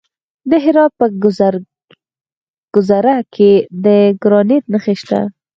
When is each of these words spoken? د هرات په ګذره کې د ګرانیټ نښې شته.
د 0.49 0.51
هرات 0.63 0.91
په 0.99 1.05
ګذره 2.75 3.17
کې 3.35 3.51
د 3.83 3.85
ګرانیټ 4.23 4.63
نښې 4.71 4.93
شته. 5.01 5.19